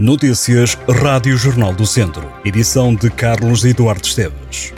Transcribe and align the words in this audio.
Notícias 0.00 0.78
Rádio 0.88 1.36
Jornal 1.36 1.74
do 1.74 1.84
Centro. 1.86 2.32
Edição 2.42 2.94
de 2.94 3.10
Carlos 3.10 3.66
Eduardo 3.66 4.06
Esteves. 4.06 4.72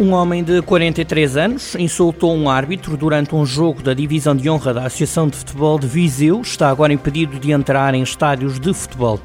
Um 0.00 0.14
homem 0.14 0.42
de 0.42 0.60
43 0.62 1.36
anos 1.36 1.76
insultou 1.76 2.34
um 2.34 2.50
árbitro 2.50 2.96
durante 2.96 3.36
um 3.36 3.46
jogo 3.46 3.80
da 3.84 3.94
Divisão 3.94 4.34
de 4.34 4.50
Honra 4.50 4.74
da 4.74 4.86
Associação 4.86 5.28
de 5.28 5.36
Futebol 5.36 5.78
de 5.78 5.86
Viseu. 5.86 6.40
Está 6.40 6.68
agora 6.68 6.92
impedido 6.92 7.38
de 7.38 7.52
entrar 7.52 7.94
em 7.94 8.02
estádios 8.02 8.58
de 8.58 8.74
futebol. 8.74 9.20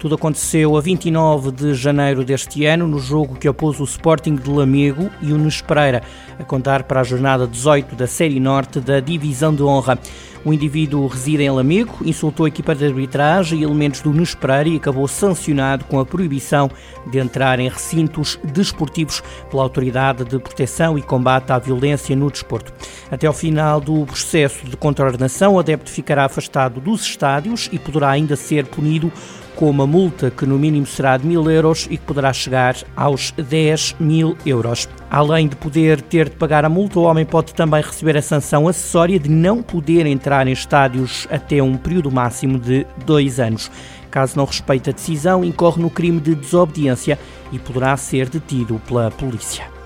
Tudo 0.00 0.14
aconteceu 0.14 0.78
a 0.78 0.80
29 0.80 1.52
de 1.52 1.74
janeiro 1.74 2.24
deste 2.24 2.64
ano, 2.64 2.88
no 2.88 2.98
jogo 2.98 3.34
que 3.34 3.46
opôs 3.46 3.78
o 3.80 3.84
Sporting 3.84 4.34
de 4.34 4.48
Lamego 4.48 5.10
e 5.20 5.30
o 5.30 5.36
Nunes 5.36 5.60
Pereira, 5.60 6.02
a 6.38 6.42
contar 6.42 6.84
para 6.84 7.02
a 7.02 7.04
jornada 7.04 7.46
18 7.46 7.94
da 7.94 8.06
Série 8.06 8.40
Norte 8.40 8.80
da 8.80 8.98
Divisão 8.98 9.54
de 9.54 9.62
Honra. 9.62 9.98
O 10.42 10.54
indivíduo 10.54 11.06
reside 11.06 11.42
em 11.42 11.50
Lamego, 11.50 11.98
insultou 12.02 12.46
a 12.46 12.48
equipa 12.48 12.74
de 12.74 12.86
arbitragem 12.86 13.60
e 13.60 13.62
elementos 13.62 14.00
do 14.00 14.10
Nunes 14.10 14.34
Pereira 14.34 14.70
e 14.70 14.76
acabou 14.76 15.06
sancionado 15.06 15.84
com 15.84 16.00
a 16.00 16.06
proibição 16.06 16.70
de 17.10 17.18
entrar 17.18 17.60
em 17.60 17.68
recintos 17.68 18.38
desportivos 18.42 19.22
pela 19.50 19.62
Autoridade 19.62 20.24
de 20.24 20.38
Proteção 20.38 20.96
e 20.96 21.02
Combate 21.02 21.52
à 21.52 21.58
Violência 21.58 22.16
no 22.16 22.30
Desporto. 22.30 22.72
Até 23.10 23.26
ao 23.26 23.34
final 23.34 23.82
do 23.82 24.06
processo 24.06 24.64
de 24.64 24.78
contraordenação, 24.78 25.56
o 25.56 25.58
adepto 25.58 25.90
ficará 25.90 26.24
afastado 26.24 26.80
dos 26.80 27.02
estádios 27.02 27.68
e 27.70 27.78
poderá 27.78 28.08
ainda 28.08 28.34
ser 28.34 28.64
punido 28.64 29.12
com 29.60 29.68
uma 29.68 29.86
multa 29.86 30.30
que 30.30 30.46
no 30.46 30.58
mínimo 30.58 30.86
será 30.86 31.18
de 31.18 31.26
mil 31.26 31.50
euros 31.50 31.86
e 31.90 31.98
que 31.98 32.06
poderá 32.06 32.32
chegar 32.32 32.76
aos 32.96 33.30
10 33.32 33.96
mil 34.00 34.34
euros. 34.46 34.88
Além 35.10 35.46
de 35.46 35.54
poder 35.54 36.00
ter 36.00 36.30
de 36.30 36.36
pagar 36.36 36.64
a 36.64 36.68
multa, 36.70 36.98
o 36.98 37.02
homem 37.02 37.26
pode 37.26 37.52
também 37.52 37.82
receber 37.82 38.16
a 38.16 38.22
sanção 38.22 38.66
acessória 38.66 39.18
de 39.18 39.28
não 39.28 39.62
poder 39.62 40.06
entrar 40.06 40.48
em 40.48 40.52
estádios 40.52 41.28
até 41.30 41.62
um 41.62 41.76
período 41.76 42.10
máximo 42.10 42.58
de 42.58 42.86
dois 43.04 43.38
anos. 43.38 43.70
Caso 44.10 44.38
não 44.38 44.46
respeite 44.46 44.88
a 44.88 44.94
decisão, 44.94 45.44
incorre 45.44 45.82
no 45.82 45.90
crime 45.90 46.20
de 46.20 46.34
desobediência 46.34 47.18
e 47.52 47.58
poderá 47.58 47.94
ser 47.98 48.30
detido 48.30 48.80
pela 48.88 49.10
polícia. 49.10 49.79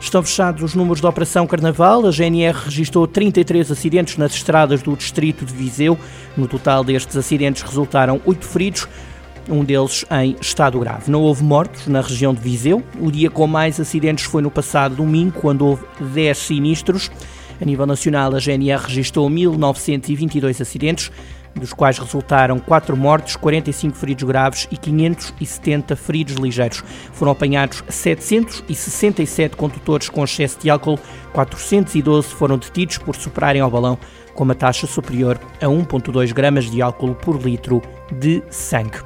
Estão 0.00 0.22
fechados 0.22 0.62
os 0.62 0.74
números 0.74 1.00
da 1.00 1.08
Operação 1.08 1.46
Carnaval. 1.46 2.06
A 2.06 2.10
GNR 2.10 2.56
registrou 2.64 3.06
33 3.06 3.70
acidentes 3.70 4.16
nas 4.16 4.32
estradas 4.32 4.80
do 4.80 4.96
distrito 4.96 5.44
de 5.44 5.52
Viseu. 5.52 5.98
No 6.36 6.46
total 6.46 6.84
destes 6.84 7.16
acidentes 7.16 7.62
resultaram 7.62 8.20
8 8.24 8.46
feridos, 8.46 8.88
um 9.48 9.64
deles 9.64 10.04
em 10.10 10.36
estado 10.40 10.78
grave. 10.78 11.10
Não 11.10 11.22
houve 11.22 11.42
mortos 11.42 11.88
na 11.88 12.00
região 12.00 12.32
de 12.32 12.40
Viseu. 12.40 12.82
O 13.00 13.10
dia 13.10 13.28
com 13.28 13.46
mais 13.46 13.80
acidentes 13.80 14.24
foi 14.24 14.40
no 14.40 14.50
passado 14.50 14.94
domingo, 14.94 15.32
quando 15.32 15.66
houve 15.66 15.84
10 16.00 16.38
sinistros. 16.38 17.10
A 17.60 17.64
nível 17.64 17.86
nacional, 17.86 18.34
a 18.34 18.38
GNR 18.38 18.80
registrou 18.84 19.28
1.922 19.28 20.60
acidentes, 20.60 21.10
dos 21.58 21.72
quais 21.72 21.98
resultaram 21.98 22.58
4 22.58 22.96
mortes, 22.96 23.36
45 23.36 23.96
feridos 23.96 24.24
graves 24.24 24.68
e 24.70 24.76
570 24.76 25.96
feridos 25.96 26.36
ligeiros. 26.36 26.82
Foram 27.12 27.32
apanhados 27.32 27.82
767 27.88 29.56
condutores 29.56 30.08
com 30.08 30.24
excesso 30.24 30.58
de 30.60 30.70
álcool, 30.70 30.98
412 31.32 32.28
foram 32.28 32.58
detidos 32.58 32.98
por 32.98 33.16
superarem 33.16 33.60
ao 33.60 33.70
balão 33.70 33.98
com 34.34 34.44
uma 34.44 34.54
taxa 34.54 34.86
superior 34.86 35.38
a 35.60 35.66
1,2 35.66 36.32
gramas 36.32 36.70
de 36.70 36.80
álcool 36.80 37.14
por 37.14 37.42
litro 37.42 37.82
de 38.12 38.40
sangue. 38.50 38.98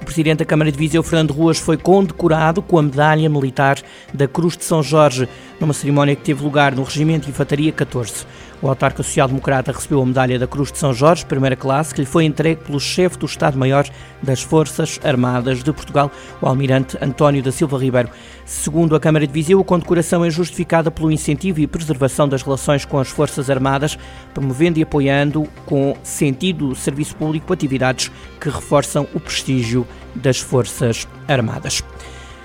O 0.00 0.04
presidente 0.04 0.38
da 0.38 0.44
Câmara 0.44 0.70
de 0.70 0.78
Viseu, 0.78 1.02
Fernando 1.02 1.32
Ruas, 1.32 1.58
foi 1.58 1.76
condecorado 1.76 2.62
com 2.62 2.78
a 2.78 2.82
medalha 2.82 3.28
militar 3.28 3.78
da 4.14 4.28
Cruz 4.28 4.56
de 4.56 4.64
São 4.64 4.82
Jorge, 4.82 5.28
numa 5.58 5.74
cerimónia 5.74 6.14
que 6.14 6.22
teve 6.22 6.42
lugar 6.42 6.74
no 6.74 6.84
Regimento 6.84 7.24
de 7.24 7.30
Infantaria 7.30 7.72
14. 7.72 8.24
O 8.60 8.68
autarca 8.68 9.04
social-democrata 9.04 9.70
recebeu 9.70 10.02
a 10.02 10.06
medalha 10.06 10.36
da 10.36 10.46
Cruz 10.46 10.72
de 10.72 10.78
São 10.78 10.92
Jorge, 10.92 11.24
primeira 11.24 11.54
classe, 11.54 11.94
que 11.94 12.00
lhe 12.00 12.06
foi 12.06 12.24
entregue 12.24 12.64
pelo 12.64 12.80
chefe 12.80 13.16
do 13.16 13.26
Estado-Maior 13.26 13.88
das 14.20 14.42
Forças 14.42 14.98
Armadas 15.04 15.62
de 15.62 15.72
Portugal, 15.72 16.10
o 16.42 16.46
almirante 16.46 16.98
António 17.00 17.40
da 17.40 17.52
Silva 17.52 17.78
Ribeiro. 17.78 18.08
Segundo 18.44 18.96
a 18.96 19.00
Câmara 19.00 19.28
de 19.28 19.32
Viseu, 19.32 19.60
a 19.60 19.64
condecoração 19.64 20.24
é 20.24 20.30
justificada 20.30 20.90
pelo 20.90 21.12
incentivo 21.12 21.60
e 21.60 21.68
preservação 21.68 22.28
das 22.28 22.42
relações 22.42 22.84
com 22.84 22.98
as 22.98 23.08
Forças 23.08 23.48
Armadas, 23.48 23.96
promovendo 24.34 24.80
e 24.80 24.82
apoiando 24.82 25.46
com 25.64 25.96
sentido 26.02 26.74
serviço 26.74 27.14
público 27.14 27.52
atividades 27.52 28.10
que 28.40 28.48
reforçam 28.48 29.06
o 29.14 29.20
prestígio 29.20 29.86
das 30.16 30.40
Forças 30.40 31.06
Armadas. 31.28 31.84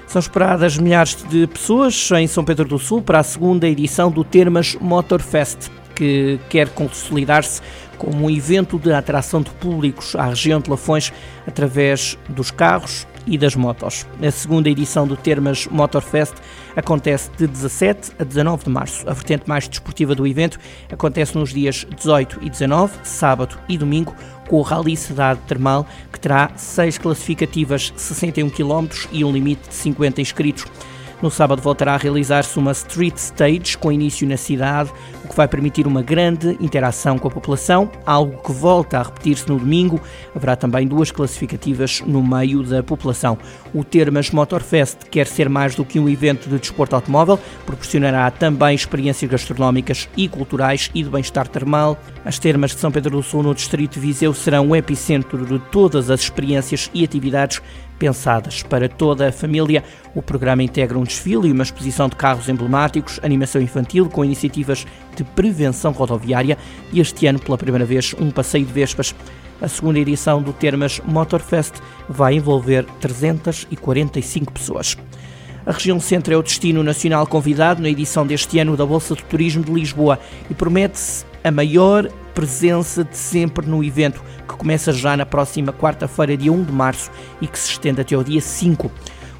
São 0.05 0.19
esperadas 0.19 0.77
milhares 0.77 1.25
de 1.27 1.47
pessoas 1.47 2.11
em 2.11 2.27
São 2.27 2.45
Pedro 2.45 2.65
do 2.65 2.77
Sul 2.77 3.01
para 3.01 3.17
a 3.17 3.23
segunda 3.23 3.67
edição 3.67 4.11
do 4.11 4.23
Termas 4.23 4.77
Motorfest 4.79 5.71
que 5.95 6.39
quer 6.49 6.69
consolidar-se 6.69 7.61
como 7.97 8.25
um 8.25 8.29
evento 8.29 8.77
de 8.77 8.91
atração 8.91 9.41
de 9.41 9.49
públicos 9.51 10.15
à 10.15 10.25
região 10.25 10.59
de 10.59 10.69
Lafões 10.69 11.11
através 11.47 12.17
dos 12.29 12.51
carros 12.51 13.07
e 13.25 13.37
das 13.37 13.55
motos. 13.55 14.05
A 14.21 14.31
segunda 14.31 14.69
edição 14.69 15.07
do 15.07 15.15
Termas 15.15 15.67
Motorfest 15.67 16.33
acontece 16.75 17.29
de 17.37 17.47
17 17.47 18.11
a 18.19 18.23
19 18.23 18.65
de 18.65 18.69
março. 18.69 19.09
A 19.09 19.13
vertente 19.13 19.47
mais 19.47 19.67
desportiva 19.67 20.13
do 20.13 20.27
evento 20.27 20.59
acontece 20.91 21.37
nos 21.37 21.53
dias 21.53 21.85
18 21.95 22.39
e 22.41 22.49
19, 22.49 22.93
sábado 23.03 23.57
e 23.69 23.77
domingo, 23.77 24.13
com 24.49 24.57
o 24.57 24.61
Rally 24.61 24.97
Cidade 24.97 25.39
Termal, 25.47 25.87
que 26.11 26.19
terá 26.19 26.51
seis 26.55 26.97
classificativas, 26.97 27.93
61 27.95 28.49
km 28.49 28.87
e 29.11 29.23
um 29.23 29.31
limite 29.31 29.69
de 29.69 29.75
50 29.75 30.21
inscritos. 30.21 30.65
No 31.23 31.31
sábado 31.31 31.61
voltará 31.61 31.93
a 31.93 31.97
realizar-se 31.97 32.59
uma 32.59 32.73
street 32.73 33.15
stage 33.15 33.77
com 33.77 33.89
início 33.89 34.27
na 34.27 34.35
cidade, 34.35 34.91
o 35.23 35.29
que 35.29 35.35
vai 35.37 35.47
permitir 35.47 35.87
uma 35.87 36.01
grande 36.01 36.57
interação 36.59 37.17
com 37.17 37.29
a 37.29 37.31
população, 37.31 37.89
algo 38.05 38.43
que 38.43 38.51
volta 38.51 38.99
a 38.99 39.03
repetir-se 39.03 39.47
no 39.47 39.57
domingo. 39.57 40.01
Haverá 40.35 40.57
também 40.57 40.85
duas 40.85 41.11
classificativas 41.11 42.01
no 42.01 42.21
meio 42.21 42.61
da 42.61 42.83
população. 42.83 43.37
O 43.73 43.85
Termas 43.85 44.31
Motorfest 44.31 45.05
quer 45.09 45.25
ser 45.25 45.47
mais 45.47 45.75
do 45.75 45.85
que 45.85 45.97
um 45.97 46.09
evento 46.09 46.49
de 46.49 46.59
desporto 46.59 46.93
automóvel, 46.93 47.39
proporcionará 47.65 48.29
também 48.29 48.75
experiências 48.75 49.31
gastronómicas 49.31 50.09
e 50.17 50.27
culturais 50.27 50.91
e 50.93 51.03
de 51.03 51.09
bem-estar 51.09 51.47
termal. 51.47 51.97
As 52.25 52.37
termas 52.37 52.71
de 52.71 52.81
São 52.81 52.91
Pedro 52.91 53.11
do 53.11 53.23
Sul, 53.23 53.43
no 53.43 53.55
distrito 53.55 53.93
de 53.93 54.01
Viseu, 54.01 54.33
serão 54.33 54.67
o 54.67 54.75
epicentro 54.75 55.45
de 55.45 55.57
todas 55.71 56.09
as 56.09 56.19
experiências 56.19 56.91
e 56.93 57.01
atividades 57.01 57.61
pensadas 57.99 58.63
para 58.63 58.89
toda 58.89 59.27
a 59.27 59.31
família. 59.31 59.83
O 60.15 60.21
programa 60.21 60.63
integra 60.63 60.97
um 60.97 61.03
desfile 61.03 61.47
e 61.47 61.51
uma 61.51 61.63
exposição 61.63 62.09
de 62.09 62.15
carros 62.15 62.49
emblemáticos, 62.49 63.19
animação 63.23 63.61
infantil 63.61 64.09
com 64.09 64.25
iniciativas 64.25 64.85
de 65.15 65.23
prevenção 65.23 65.91
rodoviária 65.91 66.57
e 66.91 66.99
este 66.99 67.27
ano, 67.27 67.39
pela 67.39 67.57
primeira 67.57 67.85
vez, 67.85 68.13
um 68.19 68.31
passeio 68.31 68.65
de 68.65 68.73
vespas. 68.73 69.15
A 69.61 69.67
segunda 69.67 69.99
edição 69.99 70.41
do 70.41 70.51
Termas 70.51 70.99
Motorfest 71.05 71.75
vai 72.09 72.35
envolver 72.35 72.85
345 72.99 74.51
pessoas. 74.51 74.97
A 75.65 75.71
região 75.71 75.99
centro 75.99 76.33
é 76.33 76.37
o 76.37 76.43
destino 76.43 76.83
nacional 76.83 77.25
convidado 77.25 77.81
na 77.81 77.89
edição 77.89 78.27
deste 78.27 78.59
ano 78.59 78.75
da 78.75 78.85
Bolsa 78.85 79.15
de 79.15 79.23
Turismo 79.23 79.63
de 79.63 79.71
Lisboa 79.71 80.19
e 80.49 80.53
promete-se 80.53 81.25
a 81.43 81.51
maior 81.51 82.09
presença 82.33 83.03
de 83.03 83.17
sempre 83.17 83.67
no 83.67 83.83
evento, 83.83 84.23
que 84.47 84.55
começa 84.55 84.91
já 84.91 85.15
na 85.15 85.25
próxima 85.25 85.71
quarta-feira, 85.71 86.37
dia 86.37 86.51
1 86.51 86.63
de 86.63 86.71
março, 86.71 87.11
e 87.41 87.47
que 87.47 87.59
se 87.59 87.71
estende 87.71 88.01
até 88.01 88.17
o 88.17 88.23
dia 88.23 88.41
5. 88.41 88.91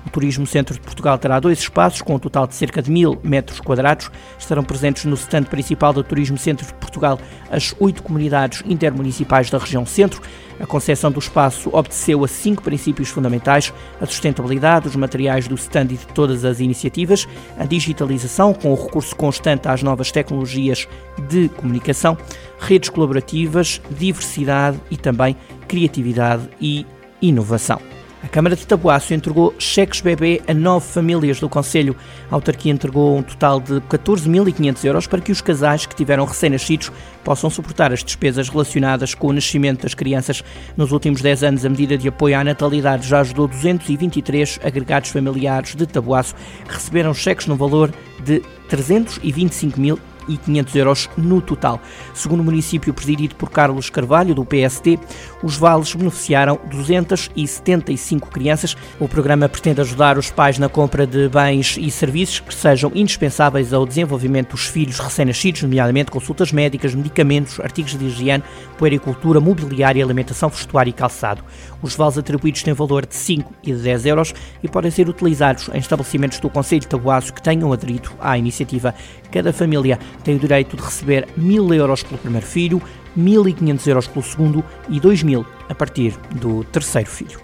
O 0.05 0.09
Turismo 0.09 0.45
Centro 0.45 0.73
de 0.73 0.81
Portugal 0.81 1.17
terá 1.17 1.39
dois 1.39 1.59
espaços, 1.59 2.01
com 2.01 2.15
um 2.15 2.19
total 2.19 2.45
de 2.45 2.55
cerca 2.55 2.81
de 2.81 2.91
mil 2.91 3.19
metros 3.23 3.59
quadrados. 3.59 4.11
Estarão 4.37 4.63
presentes 4.63 5.05
no 5.05 5.15
stand 5.15 5.43
principal 5.43 5.93
do 5.93 6.03
Turismo 6.03 6.37
Centro 6.37 6.65
de 6.65 6.73
Portugal 6.73 7.19
as 7.49 7.73
oito 7.79 8.03
comunidades 8.03 8.63
intermunicipais 8.65 9.49
da 9.49 9.57
região 9.57 9.85
centro. 9.85 10.21
A 10.59 10.67
concessão 10.67 11.11
do 11.11 11.19
espaço 11.19 11.69
obedeceu 11.73 12.23
a 12.23 12.27
cinco 12.27 12.61
princípios 12.61 13.09
fundamentais: 13.09 13.73
a 13.99 14.05
sustentabilidade, 14.05 14.87
os 14.87 14.95
materiais 14.95 15.47
do 15.47 15.55
stand 15.55 15.85
e 15.85 15.97
de 15.97 16.07
todas 16.07 16.45
as 16.45 16.59
iniciativas, 16.59 17.27
a 17.57 17.65
digitalização, 17.65 18.53
com 18.53 18.71
o 18.71 18.75
recurso 18.75 19.15
constante 19.15 19.67
às 19.67 19.81
novas 19.81 20.11
tecnologias 20.11 20.87
de 21.29 21.49
comunicação, 21.49 22.17
redes 22.59 22.89
colaborativas, 22.89 23.81
diversidade 23.89 24.79
e 24.91 24.97
também 24.97 25.35
criatividade 25.67 26.49
e 26.61 26.85
inovação. 27.21 27.92
A 28.23 28.27
Câmara 28.29 28.55
de 28.55 28.65
Tabuaço 28.65 29.13
entregou 29.13 29.53
cheques 29.59 29.99
bebê 29.99 30.41
a 30.47 30.53
nove 30.53 30.87
famílias 30.87 31.41
do 31.41 31.49
Conselho. 31.49 31.93
A 32.31 32.35
autarquia 32.35 32.71
entregou 32.71 33.17
um 33.17 33.21
total 33.21 33.59
de 33.59 33.81
14.500 33.81 34.85
euros 34.85 35.05
para 35.05 35.19
que 35.19 35.31
os 35.31 35.41
casais 35.41 35.85
que 35.85 35.93
tiveram 35.93 36.23
recém-nascidos 36.23 36.89
possam 37.21 37.49
suportar 37.49 37.91
as 37.91 38.01
despesas 38.01 38.47
relacionadas 38.47 39.13
com 39.13 39.27
o 39.27 39.33
nascimento 39.33 39.83
das 39.83 39.93
crianças. 39.93 40.41
Nos 40.77 40.93
últimos 40.93 41.21
10 41.21 41.43
anos, 41.43 41.65
a 41.65 41.69
medida 41.69 41.97
de 41.97 42.07
apoio 42.07 42.39
à 42.39 42.43
natalidade 42.45 43.05
já 43.05 43.19
ajudou 43.19 43.45
223 43.45 44.57
agregados 44.63 45.09
familiares 45.09 45.75
de 45.75 45.85
Tabuaço 45.85 46.33
receberam 46.67 47.13
cheques 47.13 47.45
no 47.45 47.57
valor 47.57 47.91
de 48.23 48.41
325 48.69 49.79
mil 49.81 49.99
1.500 50.27 50.75
euros 50.75 51.09
no 51.17 51.41
total. 51.41 51.79
Segundo 52.13 52.41
o 52.41 52.43
município 52.43 52.93
presidido 52.93 53.35
por 53.35 53.49
Carlos 53.49 53.89
Carvalho, 53.89 54.35
do 54.35 54.45
PST, 54.45 54.99
os 55.41 55.57
vales 55.57 55.93
beneficiaram 55.93 56.59
275 56.69 58.29
crianças. 58.29 58.75
O 58.99 59.07
programa 59.07 59.49
pretende 59.49 59.81
ajudar 59.81 60.17
os 60.17 60.31
pais 60.31 60.57
na 60.57 60.69
compra 60.69 61.05
de 61.05 61.27
bens 61.29 61.77
e 61.79 61.89
serviços 61.91 62.39
que 62.39 62.53
sejam 62.53 62.91
indispensáveis 62.93 63.73
ao 63.73 63.85
desenvolvimento 63.85 64.51
dos 64.51 64.65
filhos 64.67 64.99
recém-nascidos, 64.99 65.63
nomeadamente 65.63 66.11
consultas 66.11 66.51
médicas, 66.51 66.95
medicamentos, 66.95 67.59
artigos 67.59 67.97
de 67.97 68.05
higiene, 68.05 68.43
puericultura, 68.77 69.39
mobiliário, 69.39 70.03
alimentação, 70.03 70.49
vestuário 70.49 70.89
e 70.89 70.93
calçado. 70.93 71.43
Os 71.81 71.95
vales 71.95 72.17
atribuídos 72.17 72.63
têm 72.63 72.73
valor 72.73 73.05
de 73.05 73.15
5 73.15 73.53
e 73.63 73.73
de 73.73 73.81
10 73.81 74.05
euros 74.05 74.33
e 74.63 74.67
podem 74.67 74.89
ser 74.89 75.09
utilizados 75.09 75.69
em 75.73 75.79
estabelecimentos 75.79 76.39
do 76.39 76.49
Conselho 76.49 76.81
de 76.81 76.87
Tabuaço 76.87 77.33
que 77.33 77.41
tenham 77.41 77.73
aderido 77.73 78.11
à 78.19 78.37
iniciativa. 78.37 78.93
Cada 79.31 79.51
família 79.51 79.99
tem 80.23 80.35
o 80.35 80.39
direito 80.39 80.75
de 80.75 80.83
receber 80.83 81.27
1.000 81.37 81.75
euros 81.75 82.03
pelo 82.03 82.17
primeiro 82.17 82.45
filho, 82.45 82.81
1.500 83.17 83.87
euros 83.87 84.07
pelo 84.07 84.23
segundo 84.23 84.63
e 84.89 84.99
2.000 84.99 85.45
a 85.69 85.75
partir 85.75 86.13
do 86.35 86.63
terceiro 86.65 87.09
filho. 87.09 87.39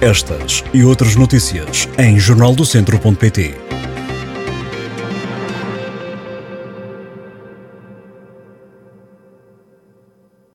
Estas 0.00 0.62
e 0.74 0.84
outras 0.84 1.16
notícias 1.16 1.88
em 1.98 2.18
jornaldocentro.pt. 2.18 3.63